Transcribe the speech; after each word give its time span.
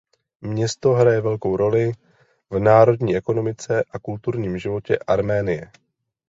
Město 0.41 0.89
hraje 0.93 1.21
velkou 1.21 1.57
roli 1.57 1.91
v 2.49 2.59
národní 2.59 3.17
ekonomice 3.17 3.83
a 3.91 3.99
kulturním 3.99 4.57
životě 4.57 4.99
Arménie. 4.99 5.71